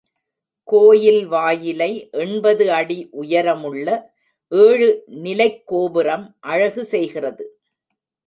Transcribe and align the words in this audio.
கோயில் 0.63 1.25
வாயிலை 1.25 2.09
எண்பது 2.11 2.71
அடி 2.71 3.09
உயரமுள்ள 3.11 4.13
ஏழு 4.51 5.03
நிலைக் 5.05 5.67
கோபுரம் 5.67 6.35
அழகு 6.39 6.85
செய்கிறது. 6.85 7.45